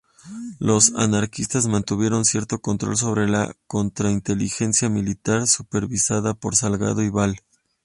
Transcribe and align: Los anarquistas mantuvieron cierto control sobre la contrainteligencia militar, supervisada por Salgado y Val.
Los 0.57 0.93
anarquistas 0.95 1.67
mantuvieron 1.67 2.25
cierto 2.25 2.57
control 2.59 2.97
sobre 2.97 3.27
la 3.27 3.55
contrainteligencia 3.67 4.89
militar, 4.89 5.45
supervisada 5.45 6.33
por 6.33 6.55
Salgado 6.55 7.03
y 7.03 7.09
Val. 7.11 7.39